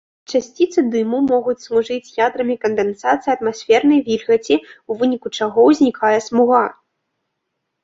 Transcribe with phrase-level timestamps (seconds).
[0.37, 4.55] Часціцы дыму могуць служыць ядрамі кандэнсацыі атмасфернай вільгаці,
[4.89, 6.65] у выніку чаго ўзнікае смуга.